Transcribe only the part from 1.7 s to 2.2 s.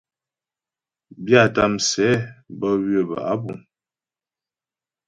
msɛ